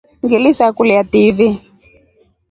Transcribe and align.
Ngilisakulia 0.23 1.01
TV. 1.11 1.37